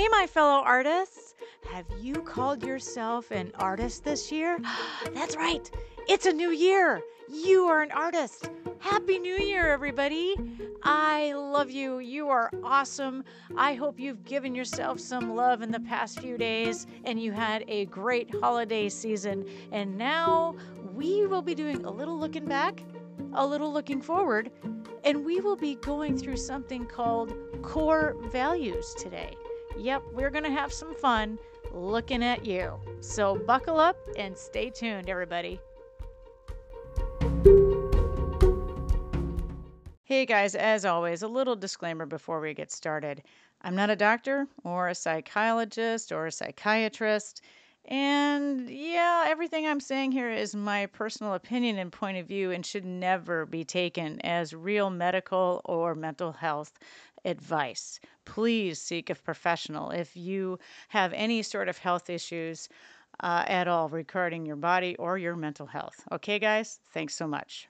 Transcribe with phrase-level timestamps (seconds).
[0.00, 1.34] Hey, my fellow artists.
[1.70, 4.58] Have you called yourself an artist this year?
[5.12, 5.70] That's right.
[6.08, 7.02] It's a new year.
[7.28, 8.48] You are an artist.
[8.78, 10.36] Happy New Year, everybody.
[10.84, 11.98] I love you.
[11.98, 13.24] You are awesome.
[13.58, 17.66] I hope you've given yourself some love in the past few days and you had
[17.68, 19.44] a great holiday season.
[19.70, 20.56] And now
[20.94, 22.82] we will be doing a little looking back,
[23.34, 24.50] a little looking forward,
[25.04, 29.36] and we will be going through something called core values today.
[29.78, 31.38] Yep, we're going to have some fun
[31.72, 32.78] looking at you.
[33.00, 35.60] So buckle up and stay tuned, everybody.
[40.04, 43.22] Hey guys, as always, a little disclaimer before we get started.
[43.62, 47.42] I'm not a doctor or a psychologist or a psychiatrist.
[47.86, 52.64] And yeah, everything I'm saying here is my personal opinion and point of view and
[52.64, 56.78] should never be taken as real medical or mental health
[57.24, 58.00] advice.
[58.24, 60.58] Please seek a professional if you
[60.88, 62.68] have any sort of health issues
[63.20, 66.06] uh, at all regarding your body or your mental health.
[66.12, 66.80] Okay, guys?
[66.92, 67.68] Thanks so much.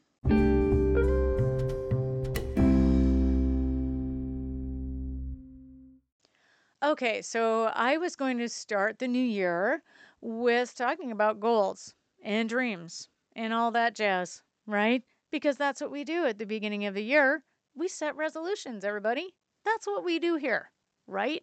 [6.83, 9.83] Okay, so I was going to start the new year
[10.23, 15.03] with talking about goals and dreams and all that jazz, right?
[15.31, 17.45] Because that's what we do at the beginning of the year.
[17.75, 19.35] We set resolutions, everybody.
[19.65, 20.71] That's what we do here,
[21.07, 21.43] right?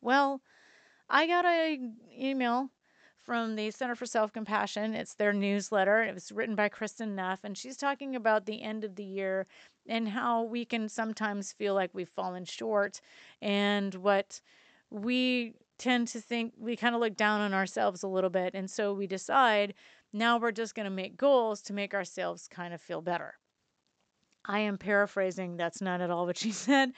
[0.00, 0.40] Well,
[1.08, 2.70] I got an email
[3.28, 4.94] from the Center for Self Compassion.
[4.94, 6.02] It's their newsletter.
[6.02, 9.46] It was written by Kristin Neff, and she's talking about the end of the year
[9.88, 13.00] and how we can sometimes feel like we've fallen short
[13.42, 14.40] and what
[14.90, 18.54] we tend to think we kind of look down on ourselves a little bit.
[18.54, 19.74] And so we decide
[20.12, 23.34] now we're just going to make goals to make ourselves kind of feel better.
[24.44, 26.92] I am paraphrasing, that's not at all what she said.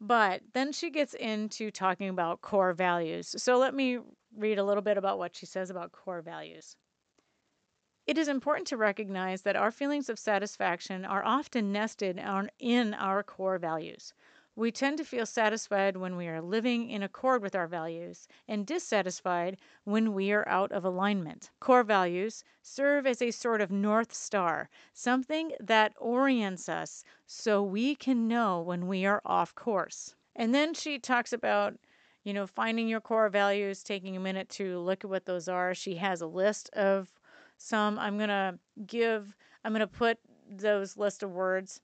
[0.00, 3.34] But then she gets into talking about core values.
[3.38, 4.00] So let me
[4.36, 6.76] read a little bit about what she says about core values.
[8.06, 12.20] It is important to recognize that our feelings of satisfaction are often nested
[12.58, 14.12] in our core values.
[14.56, 18.64] We tend to feel satisfied when we are living in accord with our values and
[18.64, 21.50] dissatisfied when we are out of alignment.
[21.58, 27.96] Core values serve as a sort of north star, something that orients us so we
[27.96, 30.14] can know when we are off course.
[30.36, 31.76] And then she talks about
[32.22, 35.74] you know, finding your core values, taking a minute to look at what those are.
[35.74, 37.12] She has a list of
[37.58, 37.98] some.
[37.98, 41.80] I'm going to give, I'm going to put those list of words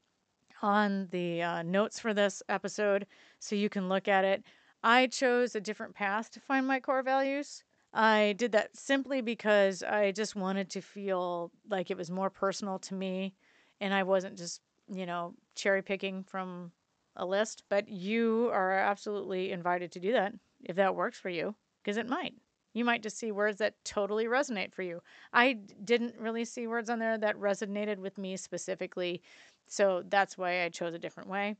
[0.63, 3.07] on the uh, notes for this episode
[3.39, 4.45] so you can look at it.
[4.83, 7.65] I chose a different path to find my core values.
[7.93, 12.79] I did that simply because I just wanted to feel like it was more personal
[12.81, 13.35] to me
[13.81, 16.73] and I wasn't just, you know, cherry picking from
[17.17, 17.65] a list.
[17.69, 20.35] But you are absolutely invited to do that
[20.65, 22.35] if that works for you, because it might.
[22.73, 25.01] You might just see words that totally resonate for you.
[25.33, 29.23] I didn't really see words on there that resonated with me specifically
[29.71, 31.55] so that's why I chose a different way.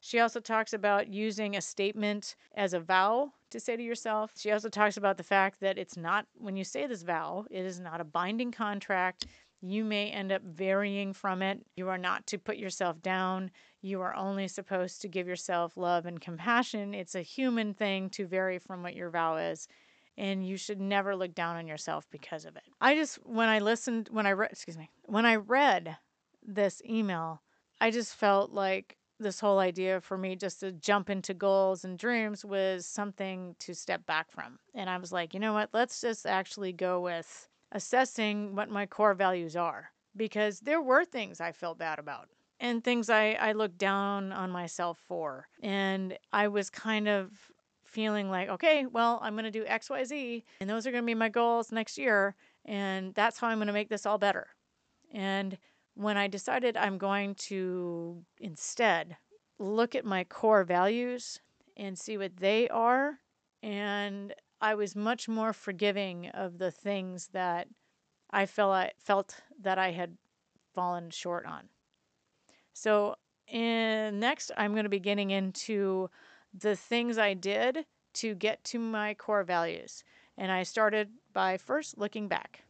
[0.00, 4.32] She also talks about using a statement as a vow to say to yourself.
[4.34, 7.66] She also talks about the fact that it's not, when you say this vow, it
[7.66, 9.26] is not a binding contract.
[9.60, 11.60] You may end up varying from it.
[11.76, 13.50] You are not to put yourself down.
[13.82, 16.94] You are only supposed to give yourself love and compassion.
[16.94, 19.68] It's a human thing to vary from what your vow is.
[20.16, 22.62] And you should never look down on yourself because of it.
[22.80, 25.98] I just, when I listened, when I read, excuse me, when I read
[26.42, 27.42] this email,
[27.80, 31.98] I just felt like this whole idea for me just to jump into goals and
[31.98, 34.58] dreams was something to step back from.
[34.74, 35.70] And I was like, you know what?
[35.72, 41.40] Let's just actually go with assessing what my core values are because there were things
[41.40, 45.48] I felt bad about and things I, I looked down on myself for.
[45.62, 47.30] And I was kind of
[47.84, 51.14] feeling like, okay, well, I'm going to do XYZ and those are going to be
[51.14, 52.34] my goals next year.
[52.64, 54.48] And that's how I'm going to make this all better.
[55.12, 55.58] And
[56.00, 59.18] when I decided I'm going to instead
[59.58, 61.38] look at my core values
[61.76, 63.18] and see what they are,
[63.62, 67.68] and I was much more forgiving of the things that
[68.30, 70.16] I felt I felt that I had
[70.74, 71.68] fallen short on.
[72.72, 73.16] So,
[73.46, 76.08] in, next, I'm going to be getting into
[76.54, 80.02] the things I did to get to my core values.
[80.38, 82.62] And I started by first looking back.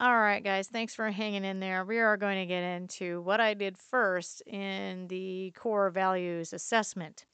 [0.00, 1.84] All right, guys, thanks for hanging in there.
[1.84, 7.26] We are going to get into what I did first in the core values assessment.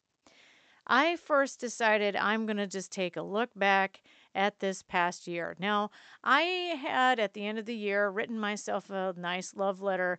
[0.85, 4.03] I first decided I'm going to just take a look back
[4.35, 5.55] at this past year.
[5.61, 5.91] Now,
[6.25, 6.41] I
[6.83, 10.19] had at the end of the year written myself a nice love letter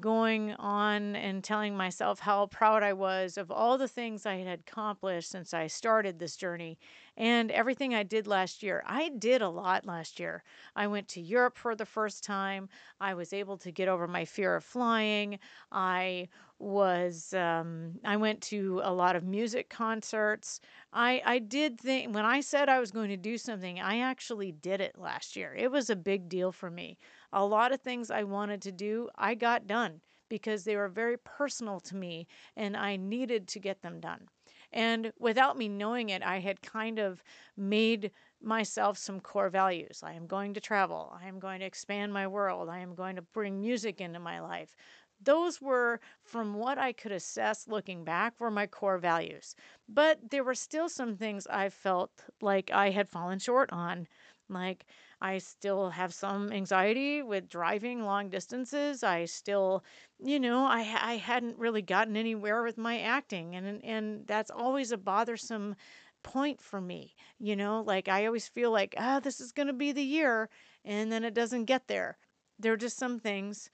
[0.00, 4.60] going on and telling myself how proud I was of all the things I had
[4.60, 6.78] accomplished since I started this journey
[7.16, 8.82] and everything I did last year.
[8.86, 10.42] I did a lot last year.
[10.74, 12.68] I went to Europe for the first time.
[13.00, 15.38] I was able to get over my fear of flying.
[15.70, 16.28] I
[16.58, 20.60] was um, I went to a lot of music concerts.
[20.92, 24.52] I I did think when I said I was going to do something, I actually
[24.52, 25.54] did it last year.
[25.54, 26.98] It was a big deal for me.
[27.32, 31.16] A lot of things I wanted to do, I got done because they were very
[31.18, 32.26] personal to me
[32.56, 34.28] and I needed to get them done.
[34.72, 37.22] And without me knowing it, I had kind of
[37.56, 38.10] made
[38.42, 40.02] myself some core values.
[40.02, 41.16] I am going to travel.
[41.20, 42.68] I am going to expand my world.
[42.68, 44.74] I am going to bring music into my life.
[45.20, 49.54] Those were, from what I could assess looking back, were my core values.
[49.88, 54.08] But there were still some things I felt like I had fallen short on.
[54.48, 54.86] Like,
[55.20, 59.02] I still have some anxiety with driving long distances.
[59.02, 59.84] I still,
[60.18, 64.92] you know, I I hadn't really gotten anywhere with my acting and and that's always
[64.92, 65.74] a bothersome
[66.22, 67.14] point for me.
[67.38, 70.48] You know, like I always feel like, ah, this is going to be the year
[70.84, 72.18] and then it doesn't get there.
[72.58, 73.70] There are just some things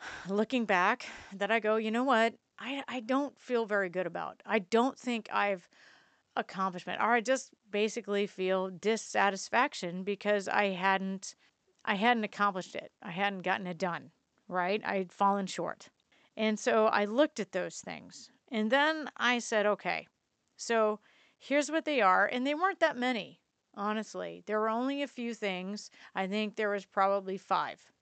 [0.28, 2.34] looking back that I go, you know what?
[2.58, 4.42] I I don't feel very good about.
[4.46, 5.68] I don't think I've
[6.36, 11.34] accomplishment or I just basically feel dissatisfaction because I hadn't
[11.84, 12.92] I hadn't accomplished it.
[13.02, 14.10] I hadn't gotten it done,
[14.48, 14.80] right?
[14.84, 15.90] I'd fallen short.
[16.36, 18.30] And so I looked at those things.
[18.50, 20.08] And then I said, okay.
[20.56, 21.00] So
[21.38, 23.40] here's what they are, and they weren't that many,
[23.74, 24.42] honestly.
[24.46, 25.90] There were only a few things.
[26.14, 27.92] I think there was probably 5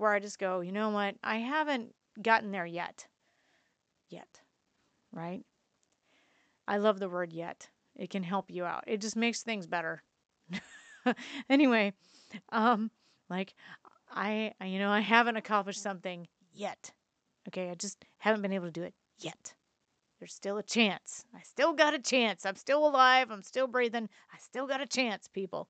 [0.00, 1.14] where I just go, you know what?
[1.22, 3.06] I haven't gotten there yet.
[4.08, 4.40] Yet.
[5.12, 5.42] Right?
[6.66, 7.68] I love the word yet.
[7.96, 8.84] It can help you out.
[8.86, 10.02] It just makes things better.
[11.50, 11.92] anyway,
[12.50, 12.90] um
[13.28, 13.54] like
[14.10, 16.92] I you know, I haven't accomplished something yet.
[17.48, 17.70] Okay?
[17.70, 19.54] I just haven't been able to do it yet.
[20.18, 21.24] There's still a chance.
[21.34, 22.44] I still got a chance.
[22.44, 23.30] I'm still alive.
[23.30, 24.08] I'm still breathing.
[24.32, 25.68] I still got a chance, people.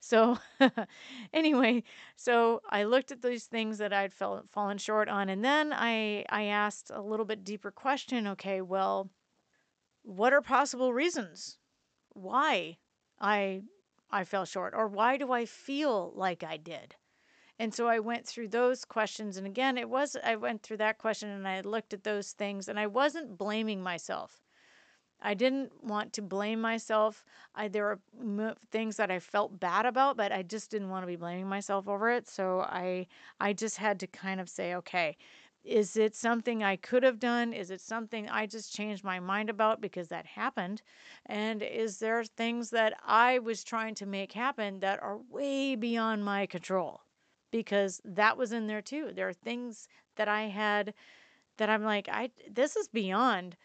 [0.00, 0.38] So,
[1.32, 1.84] anyway,
[2.16, 6.24] so I looked at these things that I'd felt fallen short on, and then I
[6.28, 8.26] I asked a little bit deeper question.
[8.28, 9.10] Okay, well,
[10.02, 11.58] what are possible reasons
[12.10, 12.78] why
[13.20, 13.62] I
[14.10, 16.96] I fell short or why do I feel like I did?
[17.58, 20.98] And so I went through those questions and again it was I went through that
[20.98, 24.42] question and I looked at those things and I wasn't blaming myself.
[25.22, 27.24] I didn't want to blame myself.
[27.54, 31.02] I, there were m- things that I felt bad about, but I just didn't want
[31.02, 32.28] to be blaming myself over it.
[32.28, 33.06] So I
[33.38, 35.16] I just had to kind of say, okay,
[35.64, 37.52] is it something I could have done?
[37.52, 40.80] Is it something I just changed my mind about because that happened?
[41.26, 46.24] And is there things that I was trying to make happen that are way beyond
[46.24, 47.02] my control?
[47.50, 49.12] Because that was in there too.
[49.12, 50.94] There are things that I had
[51.58, 53.56] that I'm like, I this is beyond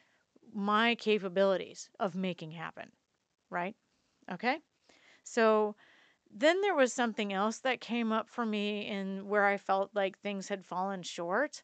[0.53, 2.91] my capabilities of making happen,
[3.49, 3.75] right?
[4.31, 4.59] Okay?
[5.23, 5.75] So
[6.31, 10.19] then there was something else that came up for me in where I felt like
[10.19, 11.63] things had fallen short.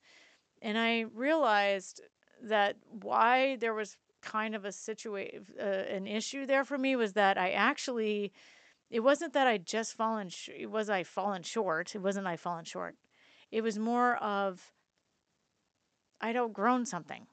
[0.62, 2.02] And I realized
[2.44, 7.14] that why there was kind of a situation, uh, an issue there for me was
[7.14, 8.32] that I actually,
[8.90, 11.96] it wasn't that I just fallen, sh- it was I fallen short.
[11.96, 12.96] It wasn't I fallen short.
[13.52, 14.74] It was more of
[16.22, 17.26] I'd outgrown something.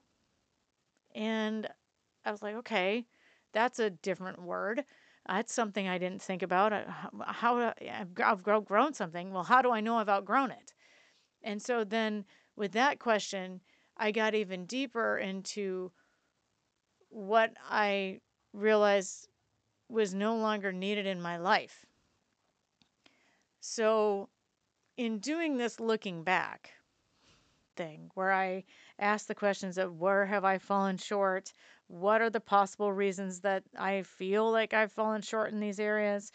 [1.15, 1.67] And
[2.25, 3.05] I was like, okay,
[3.53, 4.83] that's a different word.
[5.27, 6.73] That's something I didn't think about.
[6.73, 7.73] Uh, how, how
[8.21, 9.31] I've outgrown something.
[9.31, 10.73] Well, how do I know I've outgrown it?
[11.43, 12.25] And so then
[12.55, 13.61] with that question,
[13.97, 15.91] I got even deeper into
[17.09, 18.19] what I
[18.53, 19.27] realized
[19.89, 21.85] was no longer needed in my life.
[23.59, 24.29] So,
[24.97, 26.73] in doing this looking back
[27.79, 28.65] thing, where I
[28.99, 31.53] ask the questions of where have I fallen short?
[31.87, 36.31] What are the possible reasons that I feel like I've fallen short in these areas?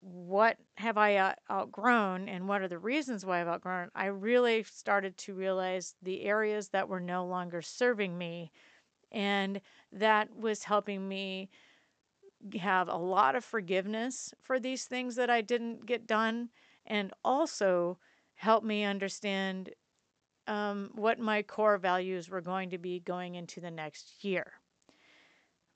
[0.00, 4.62] what have I uh, outgrown and what are the reasons why I've outgrown, I really
[4.62, 8.50] started to realize the areas that were no longer serving me.
[9.12, 9.60] And
[9.92, 11.50] that was helping me
[12.58, 16.48] have a lot of forgiveness for these things that I didn't get done
[16.86, 17.98] and also
[18.34, 19.70] help me understand
[20.46, 24.52] um, what my core values were going to be going into the next year.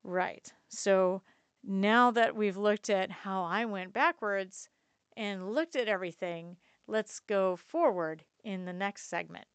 [0.03, 0.51] Right.
[0.69, 1.21] So
[1.63, 4.69] now that we've looked at how I went backwards
[5.17, 6.57] and looked at everything,
[6.87, 9.47] let's go forward in the next segment.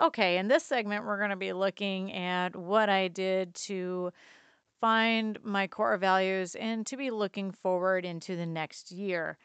[0.00, 4.12] Okay, in this segment, we're going to be looking at what I did to
[4.80, 9.38] find my core values and to be looking forward into the next year.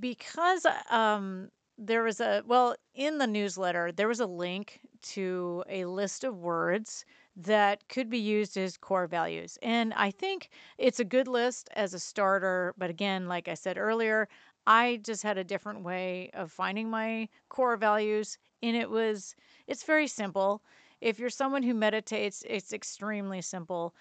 [0.00, 5.84] Because um, there was a, well, in the newsletter, there was a link to a
[5.84, 7.04] list of words
[7.36, 9.58] that could be used as core values.
[9.62, 12.74] And I think it's a good list as a starter.
[12.78, 14.28] But again, like I said earlier,
[14.66, 18.38] I just had a different way of finding my core values.
[18.62, 20.62] And it was, it's very simple.
[21.00, 23.94] If you're someone who meditates, it's extremely simple.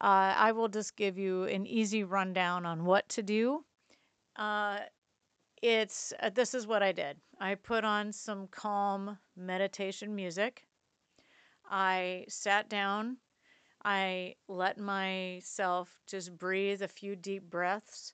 [0.00, 3.64] Uh, I will just give you an easy rundown on what to do.
[4.36, 4.80] Uh,
[5.64, 7.16] it's uh, this is what I did.
[7.40, 10.66] I put on some calm meditation music.
[11.70, 13.16] I sat down.
[13.82, 18.12] I let myself just breathe a few deep breaths.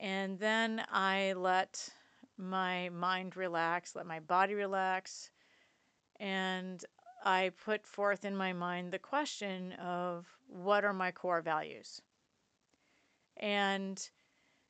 [0.00, 1.88] And then I let
[2.36, 5.30] my mind relax, let my body relax.
[6.18, 6.84] And
[7.24, 12.02] I put forth in my mind the question of what are my core values?
[13.36, 14.10] And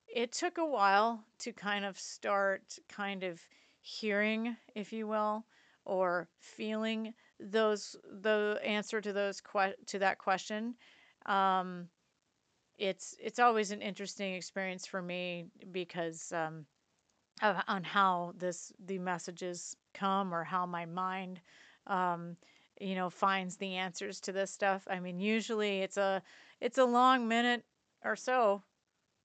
[0.08, 3.40] it took a while to kind of start kind of
[3.80, 5.44] hearing, if you will,
[5.84, 10.74] or feeling those the answer to those que- to that question.
[11.26, 11.88] Um,
[12.78, 16.66] it's it's always an interesting experience for me because um,
[17.42, 21.40] of, on how this the messages come or how my mind
[21.86, 22.36] um,
[22.80, 24.86] you know finds the answers to this stuff.
[24.90, 26.22] I mean, usually it's a
[26.60, 27.64] it's a long minute
[28.04, 28.62] or so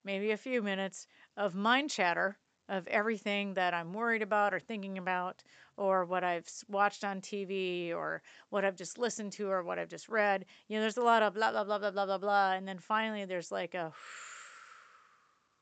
[0.03, 2.38] maybe a few minutes of mind chatter
[2.70, 5.43] of everything that I'm worried about or thinking about,
[5.75, 9.89] or what I've watched on TV, or what I've just listened to, or what I've
[9.89, 10.46] just read.
[10.67, 12.53] You know, there's a lot of blah, blah, blah, blah, blah, blah, blah.
[12.53, 13.91] And then finally, there's like a,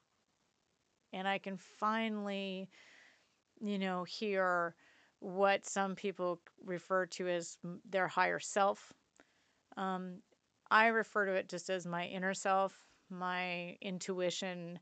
[1.13, 2.69] and I can finally,
[3.59, 4.75] you know, hear
[5.19, 7.57] what some people refer to as
[7.89, 8.93] their higher self.
[9.77, 10.19] Um,
[10.69, 14.79] I refer to it just as my inner self my intuition,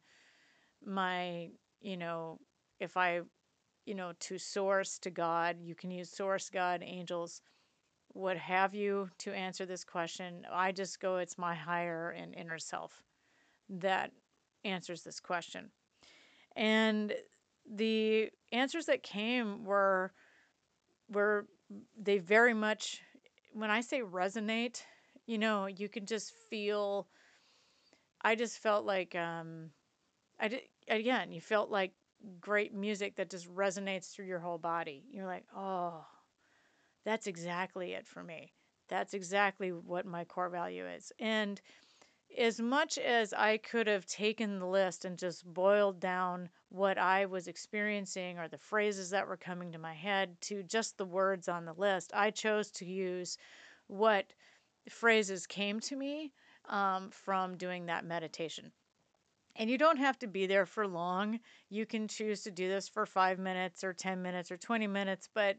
[0.85, 1.49] my,
[1.81, 2.39] you know,
[2.79, 3.21] if I,
[3.85, 7.41] you know, to source to God, you can use source, God, angels,
[8.09, 10.45] what have you to answer this question.
[10.51, 13.03] I just go, it's my higher and inner self
[13.69, 14.11] that
[14.63, 15.69] answers this question.
[16.55, 17.13] And
[17.75, 20.11] the answers that came were
[21.09, 21.45] were
[22.01, 23.01] they very much
[23.53, 24.81] when I say resonate,
[25.25, 27.07] you know, you can just feel
[28.27, 29.71] I just felt like um
[30.37, 31.93] I did again, you felt like
[32.41, 35.05] great music that just resonates through your whole body.
[35.09, 36.05] You're like, "Oh,
[37.05, 38.51] that's exactly it for me.
[38.89, 41.61] That's exactly what my core value is." And
[42.37, 47.27] as much as I could have taken the list and just boiled down what I
[47.27, 51.47] was experiencing or the phrases that were coming to my head to just the words
[51.47, 53.37] on the list, I chose to use
[53.87, 54.33] what
[54.89, 56.33] phrases came to me
[56.67, 58.71] um, from doing that meditation.
[59.55, 61.39] And you don't have to be there for long.
[61.69, 65.29] You can choose to do this for five minutes or 10 minutes or 20 minutes,
[65.33, 65.57] but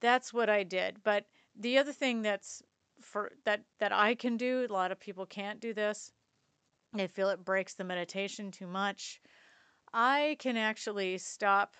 [0.00, 1.02] that's what I did.
[1.02, 2.62] But the other thing that's
[3.00, 6.12] for that that I can do, a lot of people can't do this.
[6.94, 9.20] They feel it breaks the meditation too much.
[9.92, 11.76] I can actually stop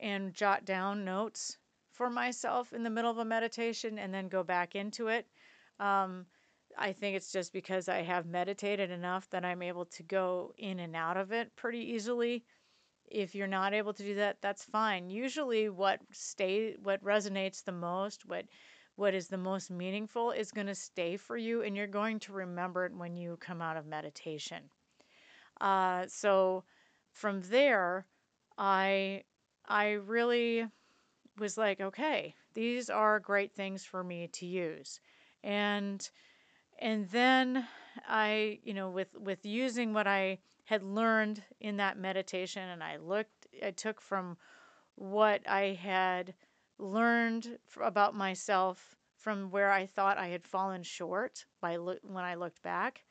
[0.00, 1.58] and jot down notes
[1.90, 5.26] for myself in the middle of a meditation and then go back into it.
[5.78, 6.26] Um,
[6.78, 10.80] I think it's just because I have meditated enough that I'm able to go in
[10.80, 12.44] and out of it pretty easily.
[13.10, 15.10] If you're not able to do that, that's fine.
[15.10, 18.46] Usually what stay what resonates the most, what
[18.96, 22.32] what is the most meaningful is going to stay for you and you're going to
[22.32, 24.70] remember it when you come out of meditation.
[25.60, 26.64] Uh, so
[27.12, 28.06] from there,
[28.58, 29.24] I
[29.66, 30.66] I really
[31.38, 35.00] was like, okay, these are great things for me to use.
[35.42, 36.08] And
[36.78, 37.66] and then
[38.08, 42.96] I, you know, with with using what I had learned in that meditation and I
[42.96, 44.36] looked I took from
[44.96, 46.34] what I had
[46.78, 52.34] learned about myself from where I thought I had fallen short by lo- when I
[52.34, 53.04] looked back.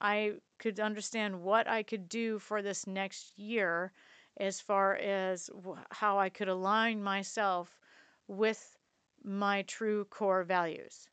[0.00, 3.92] I could understand what I could do for this next year
[4.38, 5.50] as far as
[5.90, 7.80] how I could align myself
[8.28, 8.76] with
[9.24, 11.08] my true core values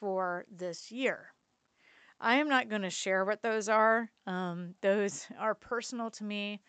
[0.00, 1.34] for this year.
[2.20, 4.10] I am not going to share what those are.
[4.26, 6.60] Um, those are personal to me.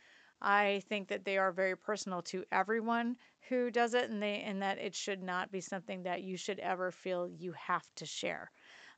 [0.42, 3.18] I think that they are very personal to everyone
[3.50, 6.60] who does it, and they and that it should not be something that you should
[6.60, 8.52] ever feel you have to share.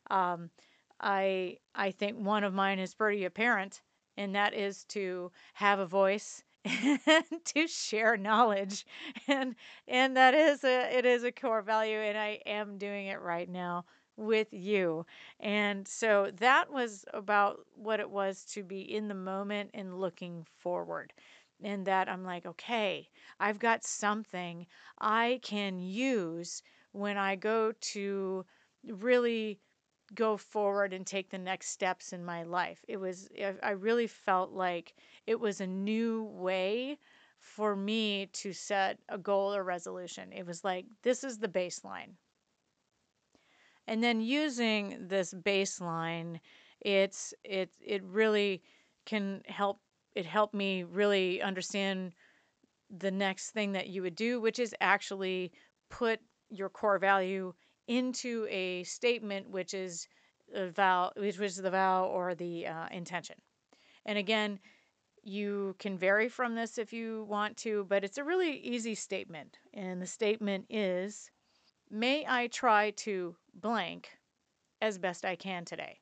[0.09, 0.51] Um,
[0.99, 3.81] I I think one of mine is pretty apparent,
[4.17, 8.85] and that is to have a voice and to share knowledge
[9.27, 9.55] and
[9.87, 13.49] and that is a it is a core value and I am doing it right
[13.49, 15.05] now with you.
[15.39, 20.45] And so that was about what it was to be in the moment and looking
[20.59, 21.13] forward.
[21.63, 24.67] And that I'm like, okay, I've got something
[24.99, 28.45] I can use when I go to
[28.85, 29.59] really
[30.13, 32.83] go forward and take the next steps in my life.
[32.87, 33.29] It was,
[33.63, 34.93] I really felt like
[35.25, 36.99] it was a new way
[37.39, 40.31] for me to set a goal or resolution.
[40.31, 42.11] It was like, this is the baseline.
[43.87, 46.39] And then using this baseline,
[46.81, 48.61] it's it it really
[49.05, 49.79] can help
[50.15, 52.13] it helped me really understand
[52.89, 55.51] the next thing that you would do, which is actually
[55.89, 57.53] put your core value
[57.87, 60.07] into a statement, which is
[60.53, 63.35] a vow, which was the vow or the uh, intention.
[64.05, 64.59] And again,
[65.23, 69.57] you can vary from this if you want to, but it's a really easy statement.
[69.73, 71.31] And the statement is
[71.95, 74.17] May I try to blank
[74.81, 75.99] as best I can today?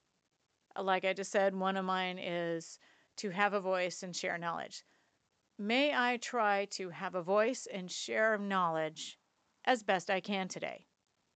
[0.74, 2.80] Uh, like I just said, one of mine is
[3.18, 4.86] to have a voice and share knowledge.
[5.58, 9.20] May I try to have a voice and share knowledge
[9.66, 10.88] as best I can today?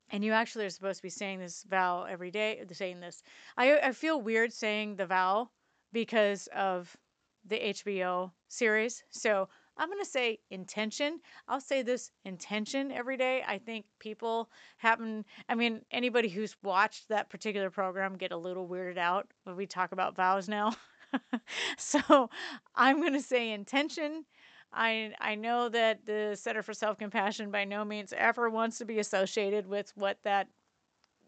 [0.08, 3.24] And you actually are supposed to be saying this vow every day, uh, saying this.
[3.58, 5.50] I, I feel weird saying the vow
[5.92, 6.96] because of
[7.44, 9.04] the HBO series.
[9.10, 11.20] So I'm going to say intention.
[11.48, 13.44] I'll say this intention every day.
[13.48, 18.68] I think people happen, I mean, anybody who's watched that particular program get a little
[18.68, 20.74] weirded out when we talk about vows now.
[21.78, 22.30] so
[22.76, 24.26] I'm going to say intention.
[24.74, 28.86] I I know that the Center for Self Compassion by no means ever wants to
[28.86, 30.48] be associated with what that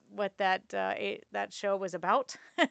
[0.09, 0.93] what that uh,
[1.31, 2.35] that show was about.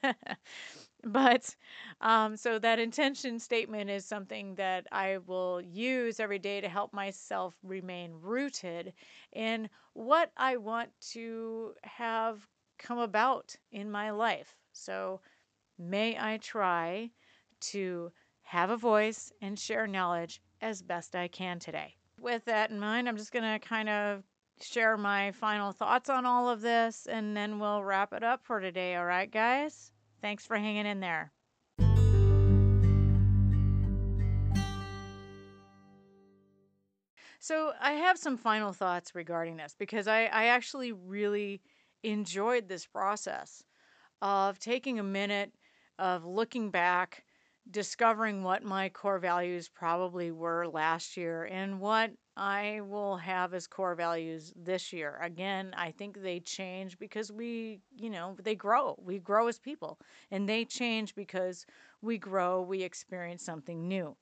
[1.07, 1.55] but
[2.01, 6.93] um, so that intention statement is something that I will use every day to help
[6.93, 8.93] myself remain rooted
[9.33, 12.47] in what I want to have
[12.79, 14.57] come about in my life.
[14.73, 15.21] So
[15.79, 17.11] may I try
[17.61, 18.11] to
[18.43, 21.95] have a voice and share knowledge as best I can today.
[22.19, 24.23] With that in mind, I'm just going to kind of
[24.61, 28.59] share my final thoughts on all of this and then we'll wrap it up for
[28.59, 28.97] today.
[28.97, 29.93] All right, guys?
[30.27, 31.31] Thanks for hanging in there.
[37.39, 41.63] So, I have some final thoughts regarding this because I, I actually really
[42.03, 43.63] enjoyed this process
[44.21, 45.53] of taking a minute
[45.97, 47.23] of looking back
[47.71, 53.67] discovering what my core values probably were last year and what I will have as
[53.67, 55.19] core values this year.
[55.23, 58.97] Again, I think they change because we, you know, they grow.
[59.03, 59.99] We grow as people
[60.31, 61.65] and they change because
[62.03, 64.17] we grow, we experience something new.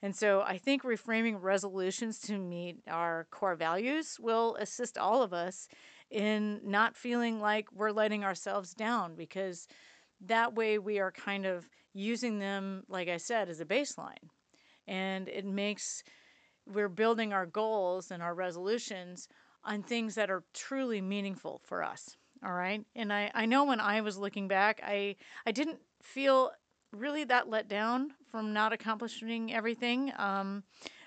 [0.00, 5.34] And so I think reframing resolutions to meet our core values will assist all of
[5.34, 5.68] us
[6.10, 9.66] in not feeling like we're letting ourselves down because
[10.20, 14.30] that way we are kind of using them, like I said, as a baseline.
[14.86, 16.02] And it makes,
[16.72, 19.28] we're building our goals and our resolutions
[19.64, 22.16] on things that are truly meaningful for us.
[22.44, 22.84] All right.
[22.94, 26.52] And I, I know when I was looking back, I, I didn't feel
[26.92, 30.12] really that let down from not accomplishing everything.
[30.16, 30.62] Um,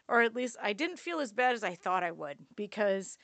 [0.08, 3.18] or at least I didn't feel as bad as I thought I would because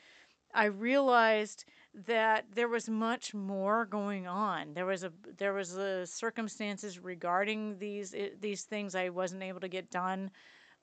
[0.54, 1.66] I realized
[2.06, 4.74] that there was much more going on.
[4.74, 9.68] There was a there was a circumstances regarding these these things I wasn't able to
[9.68, 10.32] get done,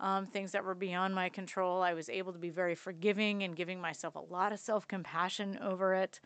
[0.00, 1.82] um, things that were beyond my control.
[1.82, 5.58] I was able to be very forgiving and giving myself a lot of self compassion
[5.62, 6.20] over it.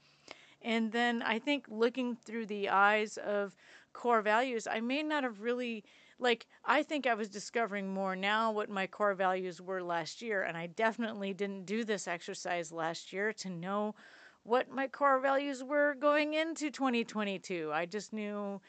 [0.62, 3.54] And then I think looking through the eyes of
[3.92, 5.84] core values, I may not have really
[6.18, 10.42] like I think I was discovering more now what my core values were last year
[10.42, 13.94] and I definitely didn't do this exercise last year to know
[14.42, 17.70] what my core values were going into 2022.
[17.72, 18.60] I just knew,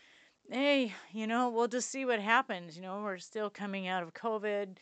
[0.51, 2.75] hey, you know, we'll just see what happens.
[2.75, 4.77] You know, we're still coming out of COVID.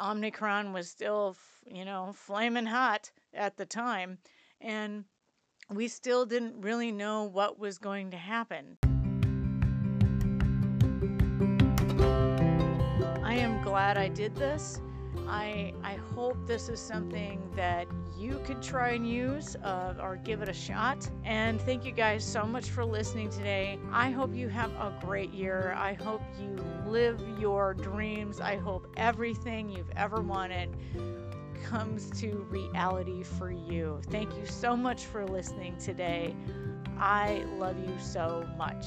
[0.00, 4.18] Omicron was still, you know, flaming hot at the time.
[4.60, 5.04] And
[5.70, 8.76] we still didn't really know what was going to happen.
[13.24, 14.80] I am glad I did this
[15.28, 17.86] I, I hope this is something that
[18.16, 21.08] you could try and use uh, or give it a shot.
[21.24, 23.78] And thank you guys so much for listening today.
[23.92, 25.74] I hope you have a great year.
[25.76, 28.40] I hope you live your dreams.
[28.40, 30.76] I hope everything you've ever wanted
[31.64, 34.00] comes to reality for you.
[34.10, 36.34] Thank you so much for listening today.
[36.98, 38.86] I love you so much.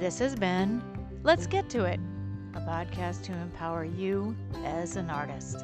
[0.00, 0.82] This has been
[1.24, 2.00] Let's Get to It,
[2.54, 4.34] a podcast to empower you
[4.64, 5.62] as an artist.